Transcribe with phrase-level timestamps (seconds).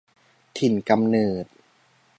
[0.57, 1.45] ถิ่นกำเนิด